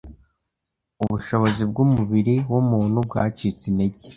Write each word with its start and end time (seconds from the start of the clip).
Ubushobozi 1.03 1.61
bw’umubiri 1.69 2.35
w’umuntu 2.51 2.97
bwacitse 3.07 3.63
intege 3.71 4.05